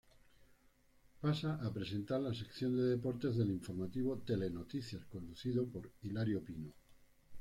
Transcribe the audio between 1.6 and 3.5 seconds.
a presentar la sección de deportes